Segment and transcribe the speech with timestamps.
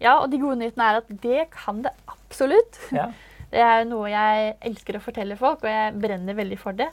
[0.00, 2.78] Ja, og de gode nyhetene er at det kan det absolutt.
[2.94, 3.10] Ja.
[3.48, 6.90] Det er noe jeg elsker å fortelle folk, og jeg brenner veldig for det.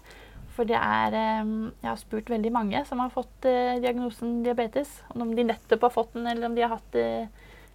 [0.55, 1.49] For det er eh,
[1.81, 5.01] Jeg har spurt veldig mange som har fått eh, diagnosen diabetes.
[5.11, 7.27] Om de nettopp har fått den, eller om de har hatt det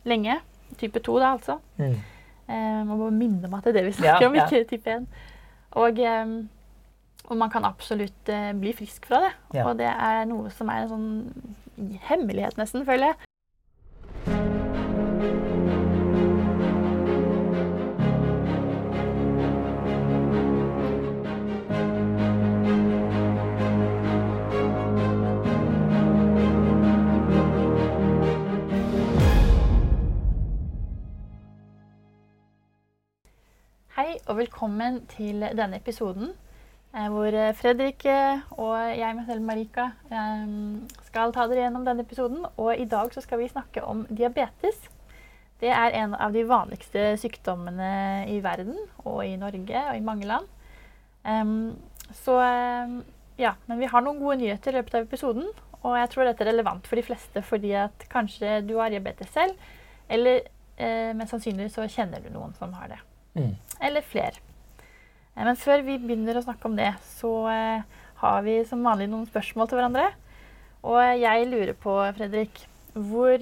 [0.09, 0.39] lenge.
[0.81, 1.59] Type 2, da, altså.
[1.77, 1.99] Mm.
[2.49, 4.47] Eh, må bare minne om at det er det vi snakker Ja, om, ja.
[4.49, 5.07] ikke type 1.
[5.85, 6.33] Og, eh,
[7.29, 9.35] og man kan absolutt eh, bli frisk fra det.
[9.61, 9.69] Ja.
[9.69, 13.30] Og det er noe som er en sånn hemmelighet, nesten, føler jeg.
[15.21, 15.27] Hei
[34.27, 36.31] og velkommen til denne episoden.
[36.95, 39.91] eh, Hvor eh, Fredrik eh, og jeg meg selv, Marika,
[41.03, 42.47] skal ta dere gjennom denne episoden.
[42.57, 45.00] Og i dag så skal vi snakke om diabetes.
[45.61, 47.91] Det er en av de vanligste sykdommene
[48.33, 50.47] i verden og i Norge og i mange land.
[51.25, 51.77] Um,
[52.17, 52.39] så
[53.41, 55.47] ja, men vi har noen gode nyheter i løpet av episoden.
[55.81, 59.31] Og jeg tror dette er relevant for de fleste fordi at kanskje du har diabetes
[59.33, 59.57] selv,
[60.13, 60.43] eller
[60.77, 63.53] eh, mest sannsynlig så kjenner du noen som har det Mm.
[63.81, 64.41] eller flere.
[65.37, 67.83] Eh, Men før vi begynner å snakke om det, så eh,
[68.25, 70.09] har vi som vanlig noen spørsmål til hverandre.
[70.83, 73.39] Og jeg lurer på, Fredrik, hvor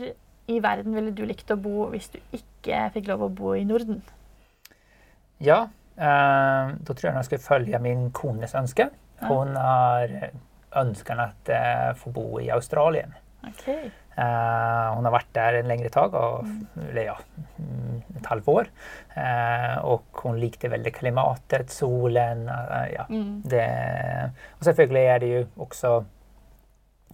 [0.48, 3.64] i verden ville du likt å bo hvis du ikke fikk lov å bo i
[3.68, 4.02] Norden?
[5.44, 8.90] Ja, eh, da tror jeg jeg skulle følge min kones ønske.
[9.22, 10.12] Hun har
[10.78, 13.14] ønsket at jeg få bo i Australien.
[13.46, 13.66] Ok.
[14.18, 16.46] Uh, hun har vært der en lengre tak, och,
[16.88, 17.14] eller ja,
[18.18, 18.70] et halvt år.
[19.14, 22.48] Uh, og hun likte veldig klimatet, solen.
[22.50, 23.42] uh, ja, Mm.
[23.46, 23.68] det,
[24.58, 26.04] og selvfølgelig er det jo också,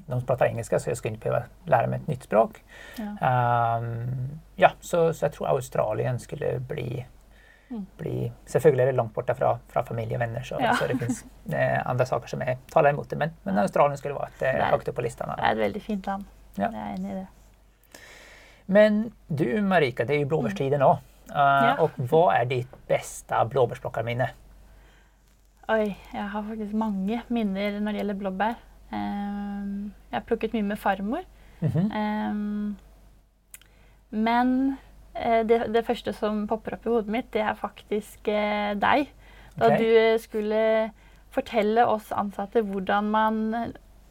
[0.07, 2.63] de pratar engelska så jag skulle inte behöva lära mig ett nytt språk.
[2.99, 3.79] Ja.
[3.79, 7.07] um, ja, så, så jag tror Australien skulle bli,
[7.71, 7.87] Mm.
[7.97, 10.75] bli Selvfølgelig er det langt borte fra, fra familie og venner, så, Ja.
[10.77, 13.17] så det finnes eh, andre saker som jeg taler imot det.
[13.19, 14.69] Men, men Australien skulle vært eh, Nei.
[14.71, 15.25] høyt på lista.
[15.27, 16.25] Det er et veldig fint land.
[16.59, 16.69] Ja.
[16.69, 17.27] Jeg er enig i det.
[18.67, 20.91] Men du Marika, det er jo blåbærstiden nå.
[21.31, 21.75] Uh, Ja.
[21.81, 24.29] Og hva er ditt beste blåbærplukkerminne?
[25.73, 28.55] Oi, jeg har faktisk mange minner når det gjelder blåbær.
[28.93, 31.25] Em, jeg har plukket mye med farmor.
[31.61, 31.93] Mhm.
[31.93, 32.77] Em,
[34.11, 34.77] men
[35.15, 39.09] eh, det, det første som popper opp i hodet mitt, det er faktisk eh, deg.
[39.59, 39.79] Da okay.
[39.79, 40.91] du eh, skulle
[41.35, 43.41] fortelle oss ansatte hvordan man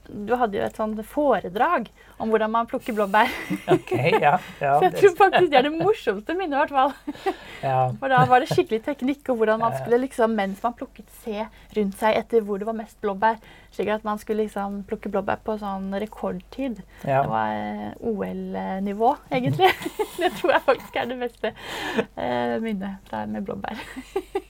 [0.08, 1.88] Du hadde jo et sånt foredrag
[2.22, 3.32] om hvordan man plukker blåbær.
[3.74, 4.36] Okay, ja.
[4.62, 7.32] ja, Så jeg tror faktisk det er det morsomste minnet, i hvert fall.
[7.64, 7.78] ja.
[8.00, 11.46] For da var det skikkelig teknikk, og hvordan man skulle liksom, mens man plukket, se
[11.78, 13.40] rundt seg etter hvor det var mest blåbær.
[13.74, 16.84] Slik at man skulle liksom plukke blåbær på sånn rekordtid.
[17.08, 17.24] ja.
[17.24, 19.72] Det var eh, OL-nivå, egentlig.
[20.22, 23.80] det tror jeg faktisk er det beste eh, minnet fra med blåbær.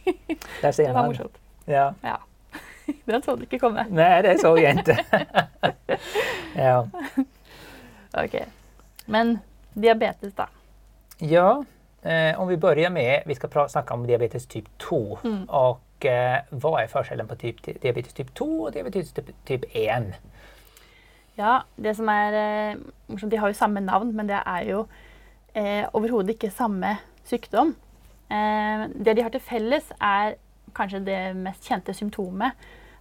[0.04, 1.40] Det var morsomt.
[1.70, 1.92] Ja.
[3.10, 3.86] Den så du ikke komme.
[3.90, 4.98] Nei, det så jeg ikke.
[6.66, 6.82] ja.
[8.24, 8.36] Ok.
[9.06, 9.38] Men
[9.74, 10.50] diabetes, da.
[11.22, 11.64] Ja,
[12.04, 15.02] eh, om vi begynner med, vi skal snakke om diabetes typ 2.
[15.24, 15.42] Mm.
[15.50, 20.14] Og eh, hva er forskjellen på typ, diabetes typ 2 og diabetes typ, typ 1?
[21.38, 24.86] Ja, det som er eh, morsomt, De har jo samme navn, men det er jo
[25.56, 27.76] eh, overhodet ikke samme sykdom.
[28.30, 30.36] Eh, det de har til felles, er
[30.78, 32.54] kanskje det mest kjente symptomet.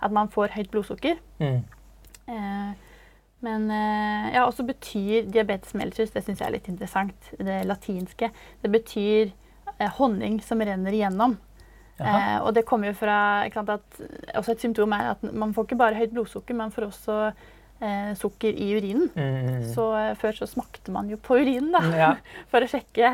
[0.02, 1.20] At man får høyt blodsukker.
[1.38, 1.60] Mm.
[2.32, 2.72] Eh,
[3.42, 8.28] men eh, ja, også betyr diabetes mellitus, det syns jeg er litt interessant, det latinske,
[8.62, 9.32] det betyr
[9.78, 11.34] eh, honning som renner igjennom.
[12.02, 13.16] Eh, og det kommer jo fra
[13.54, 13.98] sant, at
[14.38, 17.18] også Et symptom er at man får ikke bare høyt blodsukker, man får også
[17.82, 19.10] eh, sukker i urinen.
[19.14, 19.68] Mm.
[19.74, 22.10] Så eh, før så smakte man jo på urinen da, Ja.
[22.50, 23.12] for å sjekke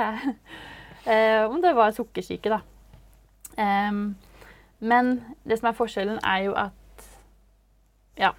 [1.05, 2.53] eh, om det var sukkersyke.
[2.53, 2.63] da.
[3.59, 4.15] Em,
[4.81, 6.73] men det som er forskjellen, er jo at
[8.19, 8.31] ja,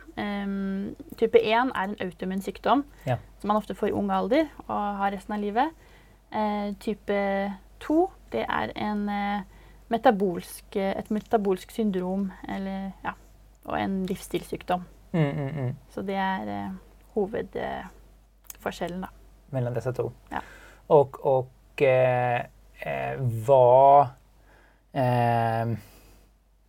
[0.43, 3.15] um, type 1 er en autoimmun sykdom Ja.
[3.39, 5.69] som man ofte får i ung alder og har resten av livet.
[6.35, 9.41] Uh, type 2 det er en, uh,
[9.89, 13.11] metabolsk, et metabolsk syndrom eller, ja,
[13.65, 14.83] og en livsstilssykdom.
[15.11, 15.75] Mm, mm, mm.
[15.89, 16.71] Så det er uh,
[17.15, 19.07] hovedforskjellen, da.
[19.51, 20.11] mellom disse to.
[20.31, 20.39] Ja.
[20.87, 22.45] Och, och eh,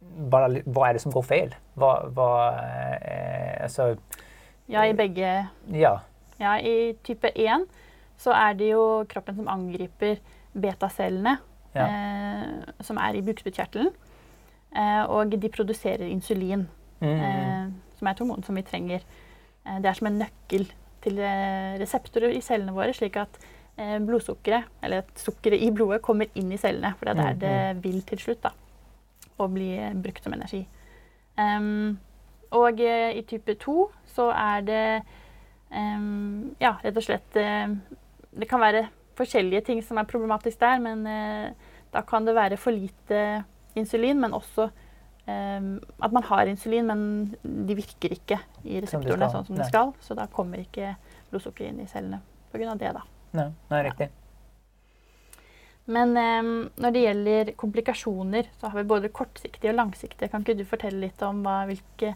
[0.01, 1.55] hva, vad är det som går feil?
[1.75, 2.29] Hva, hva
[3.03, 3.97] eh, altså
[4.71, 5.97] Ja, i begge ja.
[6.41, 7.67] Ja, i type 1
[8.21, 10.19] så er det jo kroppen som angriper
[10.53, 11.37] betacellene
[11.75, 11.85] Ja.
[11.87, 13.91] eh, som er i bukspyttkjertelen.
[14.77, 16.67] Eh, og de produserer insulin,
[17.01, 17.69] Mm, mm, eh,
[17.99, 19.01] som er et hormon som vi trenger.
[19.67, 20.67] Eh, det er som en nøkkel
[21.03, 23.39] til eh, reseptorer i cellene våre, slik at
[23.79, 26.93] eh, blodsukkeret, eller sukkeret i blodet, kommer inn i cellene.
[26.99, 28.51] For det er der Mm, det vil til slutt da,
[29.41, 29.73] å bli
[30.03, 30.63] brukt som energi.
[31.41, 31.99] Um,
[32.57, 33.75] og eh, i type 2
[34.11, 34.85] så er det
[35.71, 37.71] um, ja, rett og slett eh,
[38.35, 38.89] Det kan være
[39.19, 43.43] forskjellige ting som er problematisk der, men uh, da kan det være for lite
[43.79, 44.69] insulin, men også
[45.27, 49.69] um, at man har insulin, men de virker ikke i reseptorene som sånn som de
[49.69, 49.93] skal.
[50.01, 50.95] Så da kommer ikke
[51.31, 52.23] blodsukkeret inn i cellene
[52.55, 52.75] pga.
[52.79, 52.95] det.
[52.97, 53.05] da.
[53.37, 54.11] Nei, nei, riktig.
[55.91, 60.29] Men um, når det gjelder komplikasjoner, så har vi både kortsiktige og langsiktige.
[60.31, 62.13] Kan ikke du fortelle litt om hva, hvilke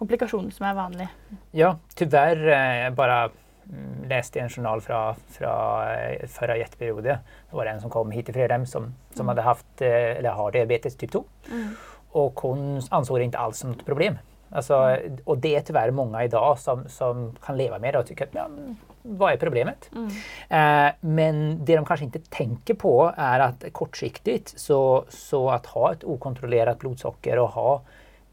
[0.00, 1.36] komplikasjoner som er vanlige?
[1.54, 3.30] Ja, tyvärr Jeg bare
[4.10, 5.52] leste i en journal fra, fra
[6.26, 7.18] forrige jetperiode.
[7.50, 9.28] Det var en som kom hit till Fredheim som, som Mm.
[9.28, 11.24] hade haft, eh, eller har diabetes typ 2.
[11.52, 11.76] Mm.
[12.12, 14.18] Og hun anså det ikke alls som något problem.
[14.52, 15.18] Alltså, Mm.
[15.24, 18.48] Och det er tyvärr i dag som, som kan leve med det og tycker ja,
[19.02, 19.90] vad är problemet?
[19.94, 20.08] Mm.
[20.88, 25.92] Eh, men det de kanske inte tänker på är att kortsiktigt så, så att ha
[25.92, 27.82] ett okontrollerat blodsocker och ha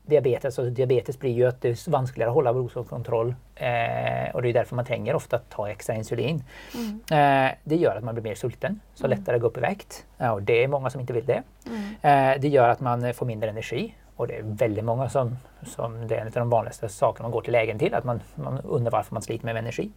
[0.06, 4.50] diabetes, alltså diabetes blir ju att det är vanskeligere att hålla blodsockerkontroll eh, och det
[4.50, 6.44] är därför man tränger ofta att ta extra insulin.
[6.76, 7.02] Mm.
[7.12, 9.20] Eh, det gör att man blir mer sulten, så Mm.
[9.20, 10.06] lättare att gå upp i vikt.
[10.18, 11.44] Ja, och det är många som inte vill det.
[11.68, 12.34] Mm.
[12.36, 16.08] Eh, det gör att man får mindre energi och det är väldigt många som, som
[16.08, 18.60] det är en av de vanligaste sakerna man går till lägen till, att man, man
[18.64, 19.92] undrar varför man sliter med energi.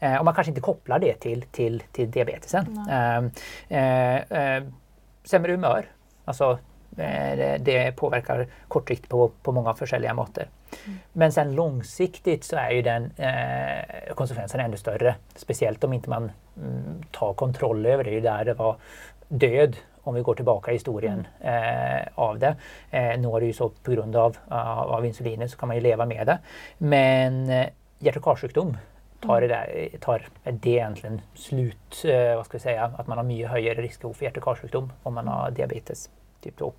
[0.00, 2.86] Eh, och man kanske inte kopplar det till, till, till diabetesen.
[2.90, 3.16] Eh,
[3.78, 4.64] eh, eh,
[5.24, 5.86] sämre humör,
[6.24, 6.58] alltså
[6.96, 10.38] eh, det, det påverkar kortsiktigt på, på många olika mått.
[10.38, 10.98] Mm.
[11.12, 15.14] Men sen långsiktigt så är ju den eh, konsekvensen ännu större.
[15.34, 18.10] Speciellt om inte man mm, tar kontroll över det.
[18.10, 18.76] Det är ju där det var
[19.28, 22.56] död om vi går tillbaka i historien eh, av det.
[22.90, 25.76] Eh, nu är det ju så på grund av, av, av insulinet så kan man
[25.76, 26.38] ju leva med det.
[26.78, 27.66] Men eh,
[27.98, 28.76] hjärt och karsjukdom
[29.20, 33.48] tar, det tar tar det egentligen slut, hva skal vi si, At man har mye
[33.50, 36.08] høyere risiko for hjerte-karsykdom om man har diabetes
[36.42, 36.72] typ 2.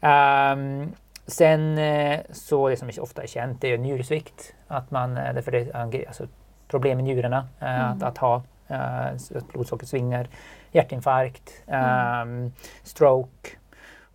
[0.00, 0.94] Um,
[1.28, 4.52] sen eh, så det som ofte er kjent, det er njuresvikt.
[4.70, 6.26] At man, eh, därför det er alltså,
[6.68, 7.92] problem med njurarna, At, Mm.
[7.92, 9.40] att, att ha eh, så
[10.72, 12.52] hjerteinfarkt, ehm,
[12.84, 13.56] stroke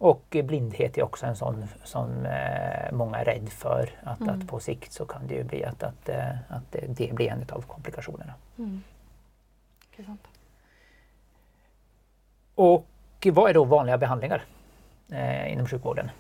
[0.04, 3.90] och blindhet är också en sån som eh, många är rädd för.
[4.04, 4.36] Att, Mm.
[4.40, 7.46] att på sikt så kan det ju bli att, att, eh, att det, blir en
[7.52, 8.34] av komplikationerna.
[8.58, 8.84] Mm.
[12.56, 12.88] Och
[13.34, 14.44] vad är då vanliga behandlingar
[15.12, 16.12] eh, inom sjukvården?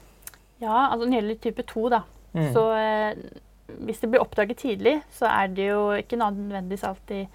[0.58, 2.02] Ja, altså når det gjelder type 2, da,
[2.34, 2.54] Mm.
[2.54, 3.16] så eh,
[3.68, 7.28] hvis det blir oppdaget tidlig, så er det jo ikke nødvendigvis alltid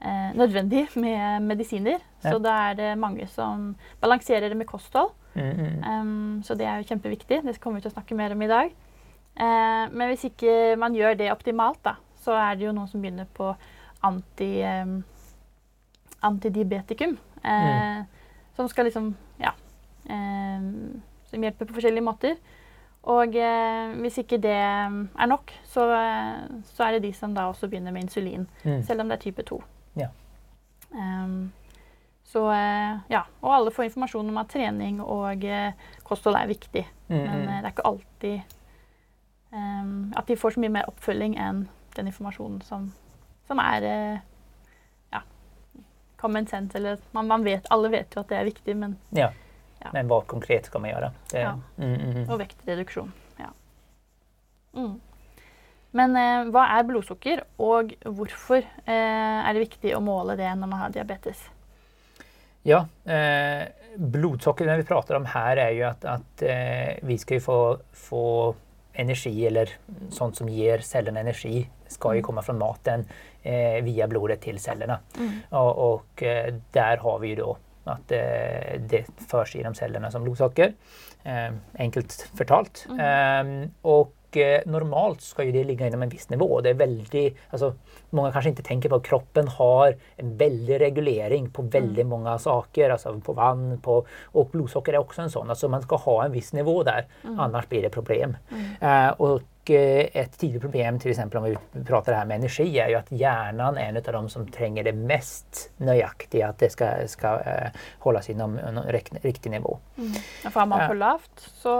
[0.00, 1.98] eh, nødvendig med medisiner.
[2.22, 2.30] Ja.
[2.30, 5.10] Så da er det mange som balanserer det med kosthold.
[5.34, 5.82] Mm, mm.
[5.86, 7.42] Em, så det er jo kjempeviktig.
[7.44, 8.72] Det kommer vi til å snakke mer om i dag.
[9.38, 13.02] Uh, men hvis ikke man gjør det optimalt, da, så er det jo noen som
[13.02, 13.52] begynner på
[14.06, 15.02] anti, um,
[16.26, 17.18] antidiabetikum.
[17.44, 18.02] Eh,
[18.56, 19.52] Som skal liksom Ja.
[20.10, 22.36] Um, som hjelper på forskjellige måter.
[23.02, 27.46] Og eh, hvis ikke det er nok, så, eh, så er det de som da
[27.48, 28.48] også begynner med insulin.
[28.64, 28.82] Mm.
[28.82, 29.62] Selv om det er type 2.
[29.96, 30.08] Ja.
[30.94, 31.52] Em,
[32.28, 33.24] så eh, ja.
[33.40, 35.72] Og alle får informasjon om at trening og eh,
[36.04, 36.84] kosthold er viktig.
[37.08, 37.48] Mm, Men mm.
[37.48, 38.56] eh, det er ikke alltid
[39.56, 41.64] um, at de får så mye mer oppfølging enn
[41.96, 42.90] den informasjonen som,
[43.48, 43.88] som er
[45.10, 45.22] ja,
[46.20, 46.76] common sense.
[46.78, 49.32] Eller man, man vet, alle vet jo at det er viktig, men Ja.
[49.78, 49.90] Ja.
[49.94, 51.12] Men hva konkret skal man gjøre?
[51.30, 51.52] Det, Ja.
[51.76, 52.24] mm, mm, mm.
[52.28, 53.12] Og vektreduksjon.
[53.38, 53.52] Ja.
[54.74, 54.96] Mm.
[55.96, 60.68] Men eh, hva er blodsukker, og hvorfor eh, er det viktig å måle det når
[60.68, 61.46] man har diabetes?
[62.68, 63.64] Ja, eh,
[63.96, 67.60] blodsocker det vi prater om her, er jo at, at eh, vi skal få,
[67.96, 68.24] få
[68.98, 69.72] energi eller
[70.12, 73.06] sånt som gir cellene energi skal jo komme fra maten
[73.42, 74.98] eh, via blodet til cellene.
[75.16, 75.32] Mm.
[75.56, 76.24] Og, og,
[76.74, 77.56] der har vi jo da
[77.94, 80.74] at eh, det føres gjennom cellene som blodsokker.
[81.24, 82.84] Eh, enkelt fortalt.
[82.90, 83.00] Mm.
[83.00, 83.52] Eh,
[83.94, 84.02] eh,
[84.66, 86.60] normalt skal ju det ligga inom en viss nivå.
[86.60, 87.74] Det är väldigt, alltså,
[88.10, 92.08] många kanske inte tänker på att kroppen har en väldig regulering på väldigt Mm.
[92.08, 92.90] många saker.
[92.90, 95.50] Alltså på vann, på, och blodsocker är också en sån.
[95.50, 97.40] Alltså man ska ha en viss nivå där, Mm.
[97.40, 98.36] annars blir det problem.
[98.80, 99.06] Mm.
[99.08, 101.44] Uh, och eh, ett tidigt problem till exempel om
[101.74, 104.84] vi pratar här med energi är ju att hjärnan är en av de som tränger
[104.84, 107.68] det mest nöjaktiga att det ska, ska eh,
[107.98, 108.80] hållas inom en
[109.22, 109.78] riktig nivå.
[109.98, 110.12] Mm.
[110.44, 110.86] Ja, har man Ja.
[110.88, 111.70] for lavt, så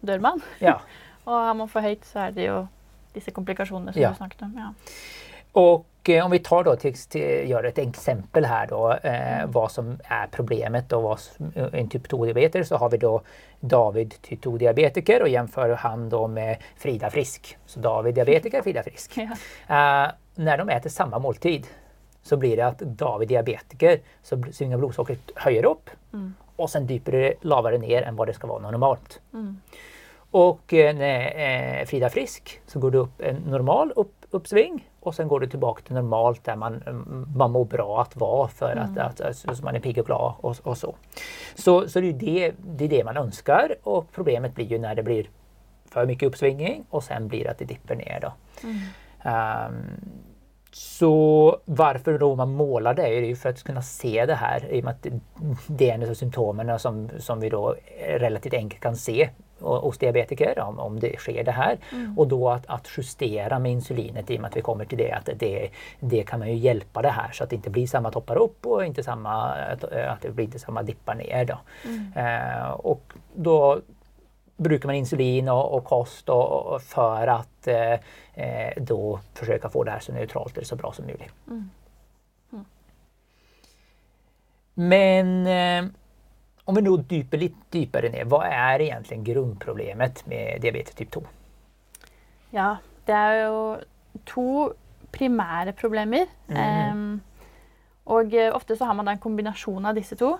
[0.00, 0.40] dør man.
[0.58, 0.80] Ja.
[1.26, 2.60] Og har man for høyt, så er det jo
[3.14, 4.10] disse komplikasjonene som Ja.
[4.10, 4.52] du snakket om.
[4.56, 4.70] Ja.
[5.60, 9.66] Og eh, om vi tar da, til, til, gjør et eksempel her, da, eh, hva
[9.70, 13.16] som er problemet og hva som, en type 2-diabeter, så har vi da
[13.60, 17.56] David type 2-diabetiker og jämför han da med Frida Frisk.
[17.66, 19.18] Så David diabetiker, Frida Frisk.
[19.18, 19.36] Ja.
[19.68, 20.10] Eh,
[20.40, 21.66] når de spiser samme måltid
[22.22, 26.26] så blir det at David diabetiker så bl- blodsukkeret høyere opp, mm.
[26.60, 29.20] og så dypere det ned enn hva det skal være normalt.
[30.30, 34.88] Och eh, när eh, Frida är frisk så går det upp en normal upp, uppsving
[35.00, 38.48] och sen går det tillbaka till normalt där man, mm, man mår bra att vara
[38.48, 40.94] för att, att, att, att man är pigg och glad och, och så.
[41.54, 44.94] Så, så det, är det, det är det man önskar och problemet blir ju när
[44.94, 45.30] det blir
[45.90, 48.20] för mycket uppsvingning och sen blir det att det dipper ner.
[48.22, 48.32] Då.
[49.22, 49.74] Ehm,
[50.72, 54.80] så varför då man målar det är ju för att kunna se det här i
[54.80, 55.06] och med att
[55.66, 57.74] det- är en av symptomen som, som vi då
[58.18, 59.30] relativt enkelt kan se
[59.60, 61.78] hos diabetiker om, om det sker det här.
[62.16, 65.12] Och då att, att justera med insulinet i och med att vi kommer till det
[65.12, 68.10] att det, det kan man ju hjälpa det här så att det inte blir samma
[68.10, 71.44] toppar upp och inte samma, att, det blir inte samma dippar ner.
[71.44, 71.58] Då.
[72.20, 73.80] Eh, och då
[74.56, 77.92] brukar man insulin och, och kost och, och för att eh,
[78.34, 81.32] eh, då försöka få det här så neutralt eller så bra som möjligt.
[84.74, 85.90] Men eh,
[86.64, 91.22] om vi nå dyper litt dypere ned, hva er egentlig grunnproblemet med diabetes type 2?
[92.54, 92.76] Ja,
[93.06, 93.58] det er jo
[94.28, 94.46] to
[95.14, 96.30] primære problemer.
[96.50, 97.20] Em,
[98.10, 100.36] og eh, ofte så har man da en kombinasjon av disse to.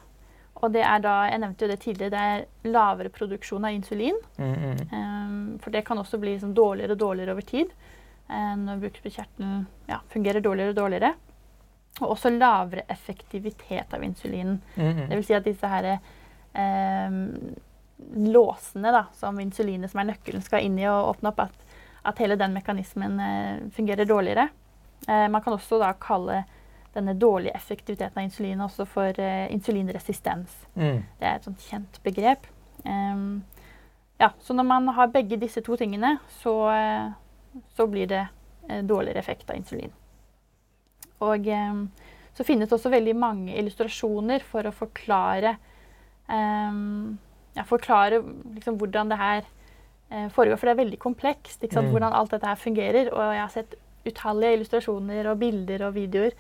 [0.61, 4.19] Og det er da, jeg nevnte jo det tidligere, det er lavere produksjon av insulin.
[4.39, 7.71] Mm, mm, Um, for det kan også bli liksom dårligere og dårligere over tid.
[8.31, 11.15] eh, når bukspyttkjertelen ja, fungerer dårligere og dårligere.
[12.01, 14.61] Og også lavere effektivitet av insulinen.
[14.77, 15.17] mm, Det mm.
[15.17, 15.91] vil si at disse her,
[16.55, 17.19] eh,
[18.17, 21.77] låsene da, som insulinet som er nøkkelen skal inn i og åpne opp, at,
[22.09, 24.49] at hele den mekanismen eh, fungerer dårligere.
[25.09, 26.45] Eh, man kan også da kalle
[26.95, 30.67] denne dårlige effektiviteten av insulinet også for eh, insulinresistens.
[30.75, 31.03] Mm.
[31.19, 32.49] Det er et sånt kjent begrep.
[32.85, 33.43] Um,
[34.21, 37.13] ja, så når man har begge disse to tingene, så, eh,
[37.77, 38.27] så blir det
[38.69, 39.93] eh, dårligere effekt av insulin.
[41.21, 41.83] Og ehm,
[42.35, 45.57] så finnes det også veldig mange illustrasjoner for å forklare,
[46.29, 47.19] ehm,
[47.57, 48.23] ja, forklare
[48.55, 49.43] liksom, hvordan det her
[50.11, 50.57] eh, foregår.
[50.59, 51.63] For det er veldig komplekst?
[51.63, 51.91] Mm.
[51.93, 53.13] hvordan alt dette her fungerer.
[53.13, 53.75] Og jeg har sett
[54.07, 56.33] utallige illustrasjoner og bilder og videoer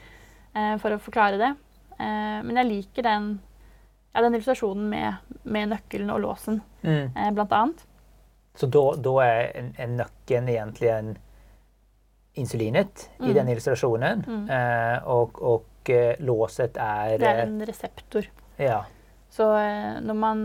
[0.55, 1.53] eh, for å forklare det.
[2.01, 3.31] Eh, men jeg liker den,
[4.15, 7.11] ja, den illustrasjonen med, med nøkkelen og låsen, Mm.
[7.15, 7.83] eh, blant annet.
[8.57, 11.11] Så da, da er en, en nyckeln egentligen
[12.35, 14.25] insulinet i denne illustrasjonen.
[14.27, 14.47] Mm.
[14.51, 18.31] eh, og, og eh, låset er Det er eh, en reseptor.
[18.59, 18.85] ja.
[19.31, 20.41] Så eh, når man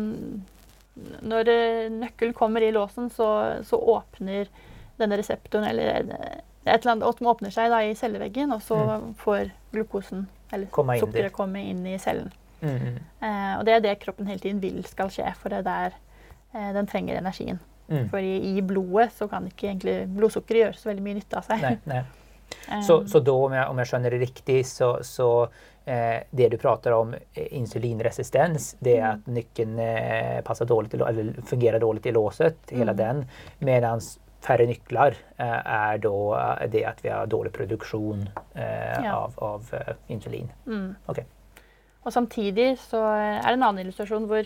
[1.22, 1.50] Når
[1.92, 4.48] nøkkelen kommer i låsen, så, så åpner
[4.98, 6.08] denne reseptoren eller
[6.66, 8.78] et eller annet som åpner seg da, i celleveggen, og så
[9.20, 12.32] får glukosen, eller Komma sukkeret, komme inn i cellen.
[12.62, 12.98] Mm, mm.
[13.20, 15.98] Eh, og det er det kroppen hele tiden vil skal skje, for det er der
[16.56, 17.60] eh, den trenger energien.
[17.90, 18.10] Mm.
[18.10, 21.62] For i, blodet så kan ikke egentlig blodsukkeret gjøre så veldig mye nytte av seg.
[21.66, 22.06] Nei, nej.
[22.70, 25.26] Eh, Så, så da, om jeg, om jeg, skjønner det riktig, så, så
[25.90, 31.00] eh, det du prater om eh, insulinresistens det er at nykken eh, passar dårlig i,
[31.02, 33.24] lå- eller fungerar dåligt i låset, hela den.
[33.66, 34.02] Medan
[34.46, 39.16] færre nykler eh, er då eh, det at vi har dårlig produksjon eh, Ja.
[39.26, 40.50] av, av uh, insulin.
[40.70, 40.96] Mm.
[41.10, 41.26] Okay.
[42.06, 44.46] Og samtidig så er det en annen illustrasjon hvor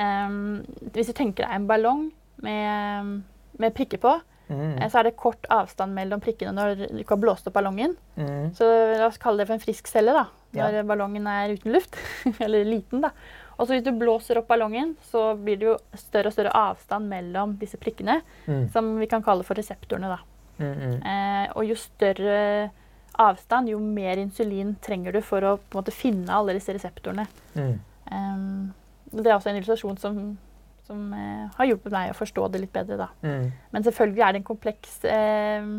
[0.00, 0.64] ehm,
[0.94, 2.06] Hvis du tenker deg en ballong
[2.42, 3.22] med,
[3.58, 4.76] med prikker på, Mm.
[4.78, 7.96] eh, så er det kort avstand mellom prikkene når du ikke har blåst opp ballongen.
[8.16, 8.52] Mm.
[8.54, 8.62] Så
[8.96, 10.68] la oss kalle det for en frisk celle da, Ja.
[10.70, 11.96] når ballongen er uten luft.
[12.40, 13.10] Eller liten, da.
[13.58, 17.08] Og så hvis du blåser opp ballongen, så blir det jo større og større avstand
[17.10, 18.70] mellom disse prikkene, Mm.
[18.70, 20.14] som vi kan kalle for reseptorene.
[20.14, 20.18] da.
[20.60, 20.74] Mm.
[20.78, 21.02] Mm.
[21.04, 22.70] Eh, og jo større
[23.18, 27.26] avstand, jo mer insulin trenger du for å måte finne alle disse reseptorene.
[27.56, 27.78] Mm.
[28.12, 28.74] Um,
[29.10, 30.38] det er også en illustrasjon som,
[30.86, 33.08] som eh, har hjulpet meg å forstå det litt bedre.
[33.22, 33.50] Mm.
[33.74, 35.70] Men selvfølgelig er det en kompleks, eh,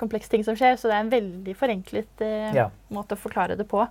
[0.00, 2.68] kompleks ting som skjer, så det er en veldig forenklet eh, Ja.
[2.92, 3.86] måte å forklare det på.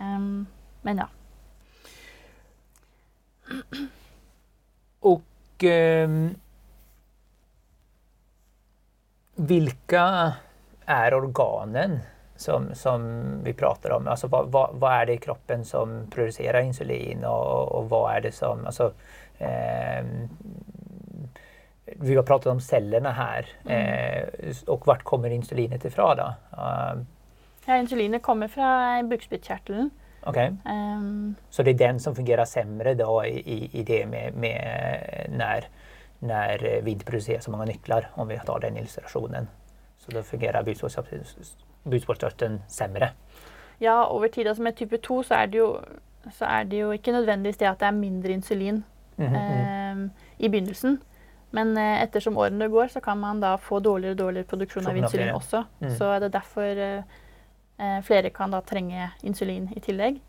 [0.00, 0.46] Um,
[0.82, 1.08] men ja.
[5.00, 6.10] Och eh,
[9.36, 10.32] vilka
[10.86, 11.98] är organen
[12.36, 14.08] som, som vi pratar om?
[14.08, 18.20] Alltså vad, vad, vad är det i kroppen som producerar insulin och, och vad är
[18.20, 18.66] det som...
[18.66, 18.92] Alltså,
[21.84, 23.46] vi har pratat om cellerna här.
[23.64, 26.34] Eh, och vart kommer insulinet ifrån då?
[26.62, 27.06] Ehm,
[27.66, 29.90] ja insulinet kommer fra bukspyttkjertelen.
[30.22, 35.26] Ok, Um, så det är den som fungerar sämre då i, i, det med, med
[35.30, 35.64] när,
[36.18, 39.48] när vi inte producerar så många nycklar, om vi tar den illustrationen.
[39.98, 40.62] Så då fungerar
[41.82, 43.10] bukspottkörteln sämre.
[43.78, 44.46] ja, over tid.
[44.46, 45.76] Altså med type 2 så er, det jo,
[46.32, 48.84] så er det jo ikke nødvendigvis det at det er mindre insulin
[49.18, 49.36] mm.
[49.42, 50.98] eh, i begynnelsen.
[51.56, 54.98] Men eh, ettersom årene går, så kan man da få dårligere og dårligere produksjon av
[54.98, 55.62] insulin også.
[55.80, 55.94] Mm.
[55.96, 57.22] Så det er derfor eh,
[57.78, 60.20] Eh, flere kan da trenge insulin i tillegg.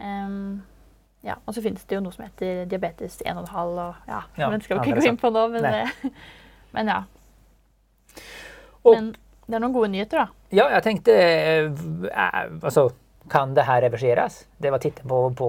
[0.00, 0.62] Um,
[1.22, 4.62] ja, og så finnes det jo noe som heter diabetes 1,5 og ja, Ja, Den
[4.64, 6.12] skal vi ikke ikke gå inn på nå, men, det,
[6.74, 7.02] men ja.
[8.82, 9.12] Og- men
[9.46, 10.26] det er noen gode nyheter, da.
[10.50, 11.14] Ja, jeg tenkte
[12.62, 12.88] alltså,
[13.30, 14.46] kan det her reverseres?
[14.58, 15.48] Det var tittelen på, på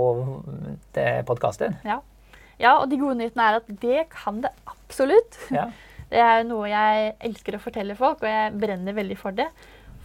[0.94, 1.26] podkasten.
[1.26, 1.78] podcasten.
[1.86, 2.02] Ja.
[2.62, 5.40] Ja, og de gode nyhetene er at det kan det absolutt.
[5.52, 5.70] Ja.
[6.12, 9.46] Det er noe jeg elsker å fortelle folk, og jeg brenner veldig for det.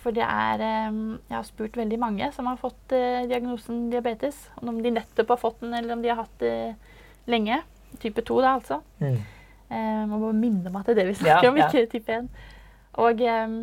[0.04, 4.36] For det er eh, Jeg har spurt veldig mange som har fått eh, diagnosen diabetes.
[4.62, 6.76] Om de nettopp har fått den, eller om de har hatt det
[7.26, 7.58] lenge.
[7.98, 8.78] Type 2, da, altså.
[9.02, 9.18] Mm.
[9.18, 11.66] Eh, man må minne om at det er det vi snakker Ja, om, ja.
[11.72, 12.30] ikke type 1.
[13.02, 13.58] Og, eh,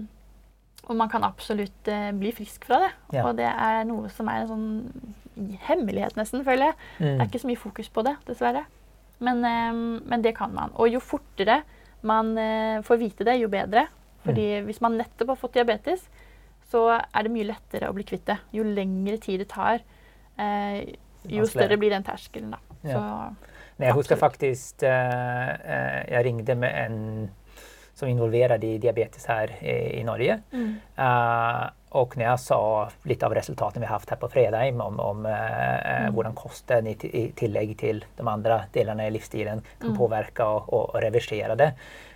[0.90, 2.92] og man kan absolutt eh, bli frisk fra det.
[3.16, 3.24] Ja.
[3.30, 6.76] Og det er noe som er en sånn hemmelighet, nesten, føler jeg.
[7.00, 7.28] Det er Mm.
[7.30, 8.66] ikke så mye fokus på det, dessverre.
[9.24, 10.74] Men, eh, men det kan man.
[10.76, 11.62] Og jo fortere
[12.04, 13.88] man eh, får vite det, jo bedre.
[14.24, 14.66] Fordi Mm.
[14.70, 16.06] hvis man nettopp har fått diabetes,
[16.72, 18.38] så er det mye lettere å bli kvitt det.
[18.56, 19.82] Jo lengre tid det tar,
[20.40, 20.94] eh,
[21.28, 22.52] jo større blir den terskelen.
[22.52, 22.58] Da.
[22.84, 22.94] Ja.
[22.94, 23.36] Så,
[23.80, 24.82] Nej, jeg husker faktisk faktiskt,
[26.12, 27.32] jag ringde med en
[27.94, 30.42] som involverer de diabetes her i, Norge.
[30.52, 30.76] mm.
[30.98, 35.00] Eh, och när jag sa lite av resultatene vi har hatt her på Fredheim om,
[35.00, 36.14] om eh, Mm.
[36.14, 40.02] hvordan kosten i, i tillegg til de andre delene i livsstilen kan Mm.
[40.02, 41.74] og, og, och, och reversera det.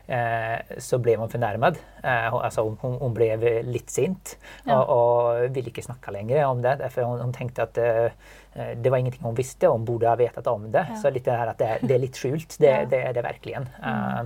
[0.08, 1.78] Eh, så ble hun fornærmet.
[2.04, 4.80] Eh, altså, hun, hun, ble eh, litt sint Ja.
[4.80, 6.76] og, og, ville ikke snakke lenger om det.
[6.80, 8.06] Därför hun, hun tenkte at eh,
[8.56, 10.86] eh, det var ingenting hun visste og hun borde ha vetat om det.
[10.90, 10.96] Ja.
[11.02, 12.86] Så litt det her at det det er litt skjult, det, Ja.
[12.86, 13.70] det är det verkligen.
[13.84, 13.90] Mm.
[14.18, 14.24] Eh,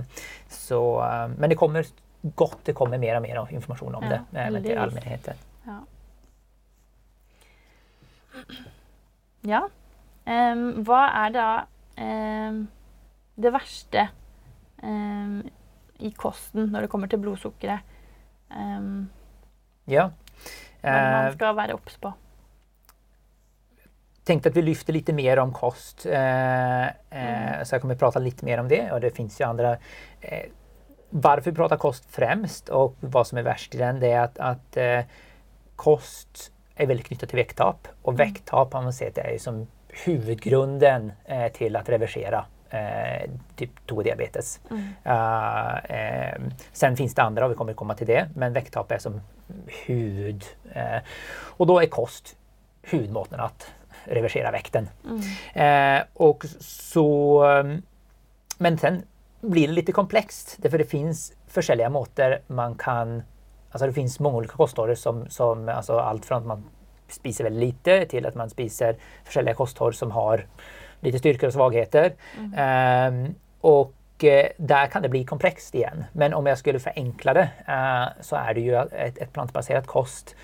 [0.48, 1.84] så, eh, men det kommer
[2.22, 5.46] gott, det kommer mer og mer informasjon om det eh, men till heldigvis.
[5.66, 5.78] Ja.
[9.42, 9.62] ja.
[10.22, 11.46] Um, hva er da
[11.98, 12.60] um,
[13.42, 14.06] det verste
[14.82, 15.40] um,
[15.98, 17.80] i kosten når det kommer til blodsukkeret?
[18.50, 19.10] Um,
[19.86, 20.10] Ja.
[20.82, 22.12] hva det Eh, man skal være obs på?
[24.24, 26.06] tänkte att vi lyfter lite mer om kost.
[26.06, 27.64] Eh, eh, Mm.
[27.64, 29.76] Så jag kommer prata lite mer om det och det finns ju andra
[30.20, 30.46] eh,
[31.14, 34.38] varför vi pratar kost främst och vad som är värst i den det är att,
[34.38, 35.00] att eh,
[35.76, 37.88] kost är väldigt knyttet till vekttap.
[38.02, 38.28] och Mm.
[38.28, 44.60] väkttap har man sett är som huvudgrunden eh, till att reversera eh, typ 2-diabetes.
[44.70, 44.82] Mm.
[45.06, 46.40] Uh, eh,
[46.72, 49.20] sen finns det andra och vi kommer komma till det, men vekttap är som
[49.86, 50.44] huvud.
[50.72, 50.98] Eh,
[51.34, 52.36] och då är kost
[52.82, 53.70] huvudmåten att
[54.04, 54.88] reversera vekten.
[55.04, 55.98] Mm.
[55.98, 57.82] Eh, och så, um,
[58.58, 59.02] men sen
[59.42, 63.22] blir det lite komplext, därför det finns forskjellige måter man kan
[63.72, 66.64] Alltså det finns många olika kostholder, som, som alltså allt från att man
[67.08, 70.44] spiser veldig lite til at man spiser forskjellige kosthold som har
[71.00, 72.12] lite styrker og svagheter.
[72.36, 72.52] Mm.
[72.52, 73.94] Um, og
[74.58, 76.04] der kan det bli komplekst igjen.
[76.12, 80.36] Men om jeg skulle forenkle det uh, så er det jo et, et plantebasert kost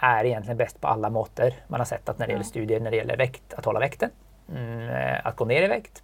[0.00, 1.60] er egentlig best på alle måter.
[1.68, 4.10] Man har sett at når det gjelder studier når det gjelder vekt, att holde vekten,
[4.48, 6.02] mm, eh, gå ned i vikt.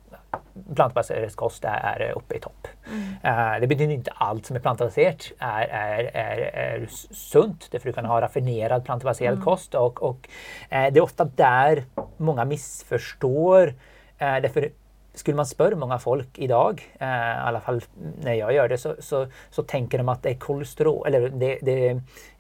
[0.74, 2.70] Plantbaserad kost er, er, oppe i topp.
[2.86, 3.02] Mm.
[3.24, 7.68] Uh, det betyder ikke alt som er plantebasert, er, er, er, er sunt.
[7.72, 9.44] Derfor du kan ha raffinerad plantebasert Mm.
[9.44, 10.26] kost Og, og
[10.72, 11.84] uh, det er ofte der
[12.18, 13.74] mange misforstår.
[14.20, 14.70] Uh, derfor
[15.16, 18.94] skulle man spørre mange folk idag, eh, i alle fall når jeg gjør det, så,
[19.00, 21.76] så, så tenker de at det er kolesterol, eller det, det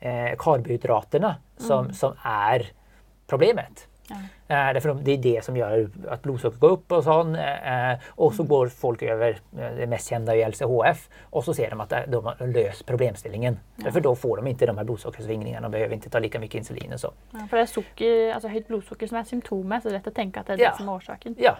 [0.00, 1.92] er karbohydraterna som, Mm.
[1.96, 2.66] som er
[3.28, 3.86] problemet.
[4.08, 4.16] Ja.
[4.48, 7.36] Eh, därför det är det som gör att blodsockret går upp och sånt.
[7.36, 11.54] Eh, eh, och så går folk över, eh, det mest kända är LCHF, och så
[11.54, 13.58] ser de att de har löst problemställningen.
[13.76, 16.92] Därför då får de inte de här blodsockersvingningarna, de behöver inte ta lika mycket insulin
[16.92, 17.12] och så.
[17.30, 20.06] Ja, för det er socker, alltså høyt blodsukker som er symptomet, så det er lätt
[20.12, 20.70] å tenke at det Ja.
[20.70, 21.34] det som er orsaken.
[21.38, 21.56] Ja.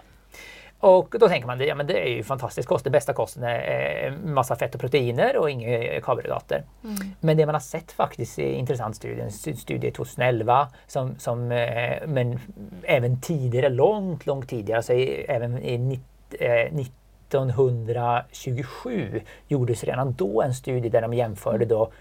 [0.79, 2.83] Och då tänker man, ja men det är ju fantastisk kost.
[2.83, 6.63] Den bästa kosten är massa fett och proteiner och inga kolhydrater.
[6.83, 6.95] Mm.
[7.19, 11.51] Men det man har sett faktiskt i intressant studie, en stu- studie 2011, som, som,
[11.51, 12.39] eh, men
[12.83, 20.41] även tidigare, långt, långt tidigare, alltså i, även i nitt- eh, 1927 gjordes redan då
[20.41, 21.91] en studie där de jämförde då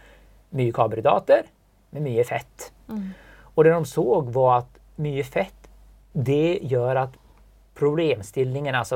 [0.50, 1.42] mycket kolhydrater
[1.90, 2.72] med mycket fett.
[2.88, 3.10] Mm.
[3.40, 5.68] Och det de såg var att mycket fett,
[6.12, 7.12] det gör att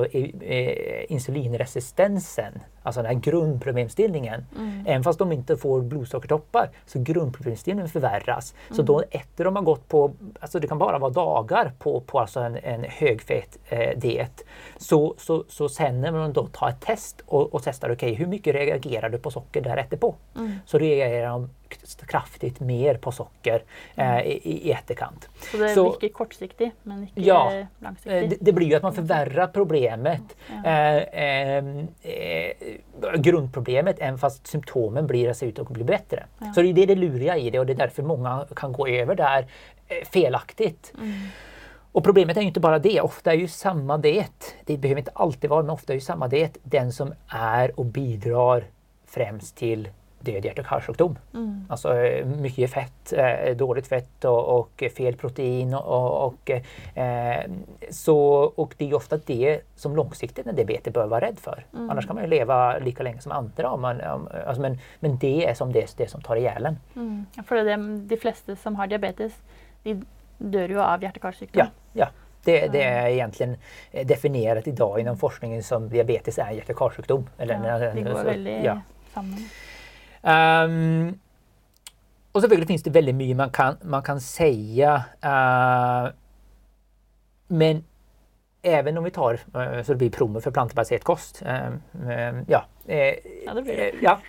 [0.04, 4.84] eh, eh, insulinresistensen, alltså den här grundproblemstillningen, Mm.
[4.86, 8.54] även fast de inte får blodsockertoppar, så grundproblemstillningen förvärras.
[8.68, 8.86] Så Mm.
[8.86, 12.40] då efter de har gått på, alltså det kan bara vara dagar på, på alltså
[12.40, 14.44] en, en högfett eh, diet,
[14.78, 18.26] så, så, så sen när man då tar ett test och, och testar, okej hur
[18.26, 20.14] mycket reagerar du på socker der på?
[20.36, 20.52] Mm.
[20.66, 23.62] Så reagerar de kraftig kraftigt mer på socker
[23.96, 24.16] Mm.
[24.18, 25.28] eh, i, i etterkant.
[25.50, 28.30] Så det Så- virker kortsiktig, men ikke Ja, Eh, langsiktig.
[28.30, 30.70] Det, det blir jo at man forverrer problemet, Ja.
[30.70, 31.64] eh, eh,
[32.02, 32.52] eh,
[33.16, 36.26] grundproblemet, enn fast symptomen blir att se ut att bli bättre.
[36.38, 36.52] Ja.
[36.54, 38.86] Så det är det, det luriga i det och det är därför många kan gå
[38.88, 39.46] över där
[39.88, 40.92] eh, felaktigt.
[40.98, 41.12] Mm.
[41.92, 45.10] Och problemet är ju inte bara det, ofta är ju samma det, det behöver inte
[45.14, 48.64] alltid vara, men ofta är ju samma det den som är och bidrar
[49.06, 49.88] främst till
[50.20, 51.18] död hjärt och karlsjukdom.
[51.34, 51.64] Mm.
[51.68, 51.94] Alltså
[52.40, 55.74] mycket fett, eh, dåligt fett och, och fel protein.
[55.74, 56.50] Och, och,
[56.98, 57.44] eh,
[57.90, 58.18] så,
[58.56, 61.64] och det är ju ofta det som långsiktigt en diabetes bör vara rädd för.
[61.74, 61.90] Mm.
[61.90, 63.70] Annars kan man ju leva lika länge som andra.
[63.70, 66.78] Om man, om, alltså, men, men det är som det, det som tar ihjäl en.
[66.96, 67.26] Mm.
[67.46, 67.76] För det,
[68.08, 69.32] de fleste som har diabetes,
[69.82, 70.04] de
[70.38, 71.66] dør jo av hjärt- och karlsjukdom.
[71.66, 72.08] Ja, ja.
[72.44, 73.56] Det, det är egentligen
[73.92, 77.26] eh, definierat idag inom forskningen som diabetes är hjärt och karlsjukdom.
[77.38, 78.80] Eller, Ja, det går veldig ja.
[79.14, 79.38] sammen.
[80.22, 81.18] Ehm,
[82.32, 84.82] och selvfølgelig finnes det veldig mye man kan, man kan si.
[85.24, 86.08] Uh,
[87.48, 87.84] men
[88.62, 91.42] även om vi tar eh, så det blir promo för plantbaserad kost.
[91.46, 93.14] ehm, ehm, ja, eh,
[93.46, 93.88] Ja, det blir det.
[93.88, 94.20] eh, ja.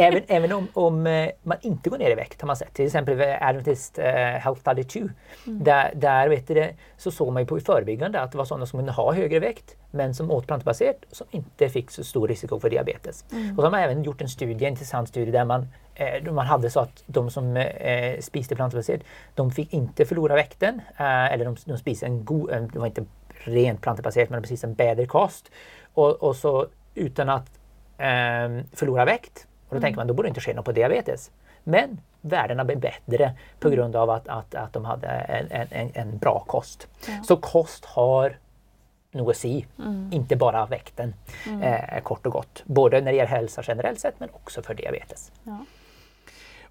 [0.00, 2.74] även, även om, om eh, man inte går ner i vikt har man sett.
[2.74, 4.98] Till exempel Adventist eh, Health Study 2.
[5.00, 5.64] Mm.
[5.64, 8.66] Där, där vet du, så såg man ju på i förebyggande att det var sådana
[8.66, 12.60] som kunde ha högre vikt men som åt plantbaserat som inte fick så stor risiko
[12.60, 13.24] för diabetes.
[13.32, 13.50] Mm.
[13.50, 16.46] Och så har man även gjort en studie, en intressant studie där man, eh, man
[16.46, 19.00] hade så att de som eh, spiste plantbaserat
[19.34, 23.04] de fick inte förlora vikten eh, eller de, de spiste en god, det var inte
[23.44, 25.50] rent plantebasert, men precis en bättre kost.
[25.94, 27.50] Och, och så utan att
[27.98, 29.46] eh, förlora vikt.
[29.68, 29.82] Och då Mm.
[29.82, 31.30] tänker man då borde det inte ske något på diabetes.
[31.64, 36.18] Men värdena blev bättre på grund av att, att, att de hade en, en, en,
[36.18, 36.88] bra kost.
[37.08, 37.22] Ja.
[37.22, 38.36] Så kost har
[39.10, 40.10] noe å si, Mm.
[40.12, 41.14] inte bara vekten,
[41.46, 41.62] Mm.
[41.62, 42.62] eh, kort och gott.
[42.66, 45.32] Både när det gäller hälsa generellt sett men också för diabetes.
[45.44, 45.64] Ja.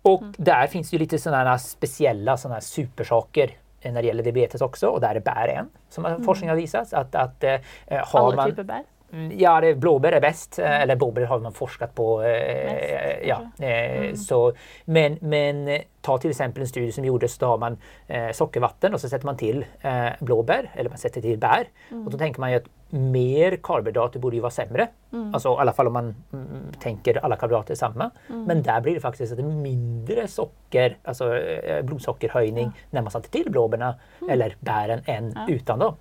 [0.01, 0.33] Och Mm.
[0.37, 3.51] där finns ju lite sådana speciella sådana supersaker
[3.81, 6.57] eh, när det gäller diabetes också och där är bär en som har- forskning har
[6.57, 7.55] visat att, att eh,
[7.89, 8.83] har Alle man typer bær.
[9.13, 10.59] Mm, Ja, det, blåbär är bäst.
[10.59, 10.71] Mm.
[10.81, 12.21] Eller blåbär har man forskat på.
[12.21, 14.15] Eh, Mest, ja, eh, Mm.
[14.15, 14.53] så,
[14.85, 17.37] men, men eh, ta till exempel en studie som gjordes.
[17.37, 21.21] Då har man eh, sockervatten och så sätter man till eh, blåbär eller man sätter
[21.21, 21.67] till bär.
[21.91, 22.05] Mm.
[22.05, 24.87] Och då tänker man ju att mer karbohydrater borde ju vara sämre.
[25.13, 25.33] Mm.
[25.33, 26.47] Alltså i alla fall om man mm,
[26.79, 28.11] tänker alla karbohydrater är samma.
[28.29, 28.43] Mm.
[28.43, 32.71] Men där blir det faktiskt ett mindre socker, alltså eh, blodsockerhöjning Ja.
[32.89, 33.95] när man satte till blåbärna
[34.29, 35.33] eller bären än Mm.
[35.47, 35.53] Ja.
[35.55, 35.95] utan dem.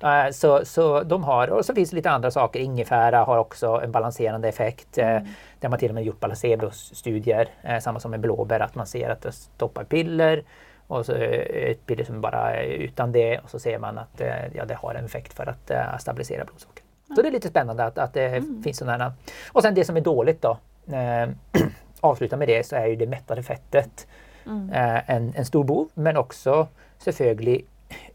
[0.00, 2.60] Eh, Så, så de har, och så finns det lite andra saker.
[2.60, 4.98] Ingefära har också en balanserande effekt.
[4.98, 5.22] Mm.
[5.22, 5.28] Uh,
[5.60, 9.10] Där man till och med gjort placebostudier, uh, samma som med blåbär, att man ser
[9.10, 10.42] att det stoppar piller.
[10.88, 14.20] Och så et ett piller som bare er uten det og så ser man att
[14.20, 15.54] eh, ja, det har en effekt for å
[15.98, 16.82] stabilisere blodsukkeret.
[17.16, 18.62] Så det er litt spennende at, at det Mm.
[18.62, 19.12] finns sånne.
[19.54, 20.56] Og sen det som er dårlig, da.
[20.92, 21.28] Eh,
[22.02, 24.06] avsluta med det så er jo det mettede fettet
[24.46, 24.70] Mm.
[24.72, 25.88] eh, en, en stor bov.
[25.94, 26.66] Men også
[26.98, 27.64] selvfølgelig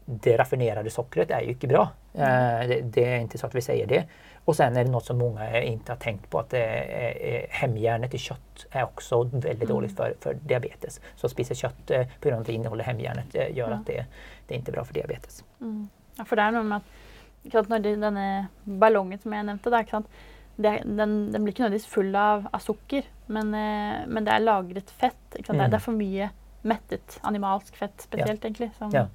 [0.04, 1.88] det raffinerade sockret är ju inte bra.
[2.14, 4.04] Eh, det, det är inte så att vi säger det.
[4.44, 7.46] Och sen är det något som många inte har tänkt på att det är, är,
[7.50, 9.68] hemjärnet i kött är också väldigt Mm.
[9.68, 11.00] dåligt för, för diabetes.
[11.16, 13.86] Så att spisa kött eh, på grund av att det innehåller hemjärnet gjør gör att
[13.86, 14.04] det,
[14.46, 15.44] det är inte bra för diabetes.
[15.60, 15.88] Mm.
[16.16, 18.24] Ja, for det er noe med at ikke sant, når de, denne
[18.64, 19.30] ballongen som
[19.70, 20.08] da, ikke sant,
[20.56, 24.32] det, er- den, den blir ikke nødvendigvis full av, av sukker, men, eh, men det
[24.34, 25.36] er lagret fett.
[25.38, 25.70] Ikke er, Mm.
[25.70, 26.30] det er for mye
[26.64, 28.70] mettet animalsk fett spesielt, egentlig.
[28.78, 29.06] Som, Ja.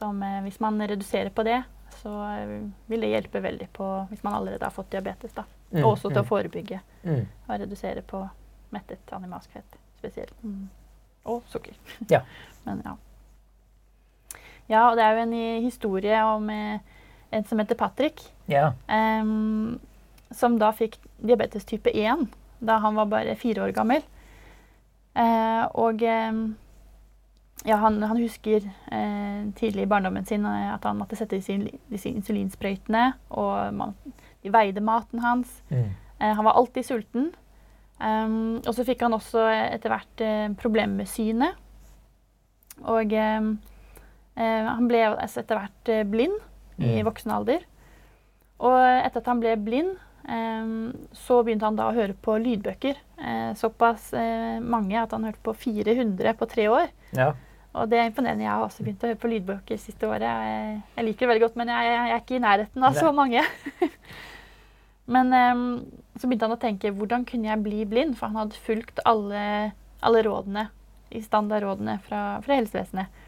[0.00, 1.60] Som eh, hvis man reduserer på det,
[2.00, 2.56] så eh,
[2.90, 5.34] vil det hjelpe veldig på hvis man allerede har fått diabetes.
[5.36, 5.44] Da.
[5.70, 7.22] Mm, Og også til mm, å forebygge mm.
[7.46, 8.24] og redusere på
[8.74, 10.34] mettet animalsk fett spesielt.
[10.42, 10.68] Mm.
[11.30, 11.76] Og sukker.
[12.10, 12.22] Ja.
[12.66, 12.96] Men ja.
[14.70, 16.98] Ja, og det er jo en eh, historie om eh,
[17.34, 18.72] en som heter Patrick, Ja.
[18.90, 19.78] em,
[20.30, 22.28] som da fikk diabetes type 1
[22.60, 24.02] da han var bare fire år gammel.
[25.18, 26.42] Eh, og em,
[27.68, 31.58] ja, han, han husker eh, tidlig i barndommen sin eh, at han måtte sette disse,
[31.92, 33.94] disse insulinsprøytene, og man,
[34.42, 35.58] de veide maten hans.
[35.68, 35.90] Mm.
[36.20, 37.30] Eh, han var alltid sulten.
[38.00, 41.58] Um, og så fikk han også etter hvert eh, problemer med synet.
[42.88, 43.50] Og eh,
[44.40, 46.38] han ble altså etter hvert eh, blind
[46.80, 47.04] i Mm.
[47.04, 47.66] voksen alder.
[48.64, 52.96] Og etter at han ble blind, em, så begynte han da å høre på lydbøker.
[53.20, 54.14] Eh, såpass
[54.64, 56.88] mange at han hørte på 400 på tre år.
[57.12, 57.34] Ja.
[57.70, 58.44] Og det er imponerende.
[58.44, 60.26] Jeg har også begynt å høre på lydbøker siste året.
[60.26, 63.12] Jeg, jeg liker det veldig godt, men jeg, jeg er ikke i nærheten av så
[63.14, 63.44] mange.
[65.14, 65.62] men um,
[66.18, 68.18] så begynte han å tenke hvordan kunne jeg bli blind?
[68.18, 69.44] For han hadde fulgt alle,
[70.02, 70.66] alle rådene,
[71.14, 73.22] i standardrådene fra, fra helsevesenet.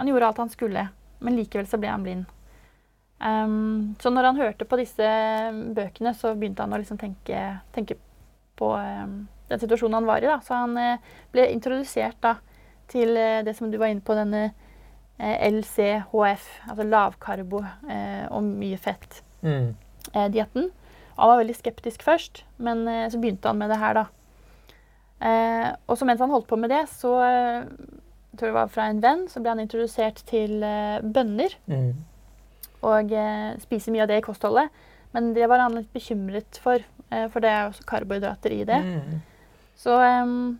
[0.00, 0.88] Han gjorde alt han skulle,
[1.20, 2.28] men likevel så ble han blind.
[3.20, 5.08] Um, så når han hørte på disse
[5.76, 7.42] bøkene, så begynte han å liksom tenke,
[7.76, 7.98] tenke
[8.56, 10.30] på um, den situasjonen han var i.
[10.30, 10.38] Da.
[10.44, 12.38] Så han uh, ble introdusert da,
[12.90, 14.50] til eh, det som du var inne på, denne
[15.18, 20.68] eh, LCHF, altså lavkarbo eh, og mye fett-dietten.
[20.68, 20.76] Mm.
[21.20, 24.04] Han var veldig skeptisk først, men så begynte han med det her, da.
[25.84, 29.02] Og så mens han holdt på med det, så jeg tror det var fra en
[29.04, 30.64] venn, så ble han introdusert til
[31.04, 31.58] bønner.
[31.68, 31.90] Mm.
[32.88, 34.72] Og spise spiser mye av det i kostholdet.
[35.12, 38.80] Men det var han litt bekymret for, for det er også karbohydrater i det.
[38.80, 39.20] Mm.
[39.80, 40.58] Så, ehm,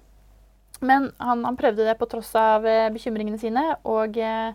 [0.80, 4.52] men han, han prøvde det på tross av eh, bekymringene sine, og, eh,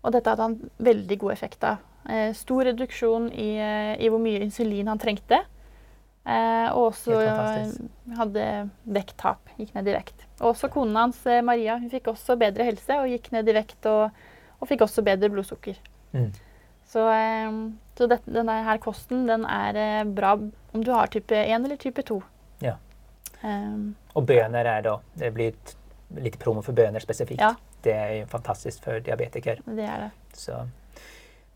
[0.00, 0.56] og dette hadde han
[0.88, 1.84] veldig god effekt av.
[2.08, 3.50] Eh, stor reduksjon i,
[4.00, 5.42] i hvor mye insulin han trengte.
[6.28, 7.20] Eh, og også
[8.18, 8.46] hadde
[8.96, 10.26] vekttap, gikk ned i vekt.
[10.40, 13.88] Og også konen hans, Maria, hun fikk også bedre helse og gikk ned i vekt
[13.88, 14.16] og,
[14.58, 15.76] og fikk også bedre blodsukker.
[16.16, 16.30] Mm.
[16.88, 17.60] Så, eh,
[17.96, 22.20] så denne her kosten den er bra om du har type 1 eller type 2.
[23.44, 25.54] Um, og bønner er da det blir
[26.18, 27.40] litt promo for bønner spesifikt.
[27.40, 27.54] Ja.
[27.82, 29.60] Det er jo fantastisk for diabetiker.
[29.66, 30.10] det er det.
[30.34, 30.66] Så.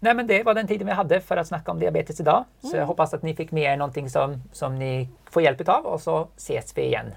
[0.03, 2.45] Nei, men det var den tiden vi hadde for å snakke om diabetes i dag.
[2.63, 2.79] Så Mm.
[2.81, 6.29] håper hoppas dere ni fick med någonting som, som ni får hjelp av Og så
[6.37, 7.15] ses vi igjen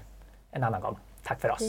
[0.52, 0.96] en annen gang.
[1.24, 1.62] Takk for oss.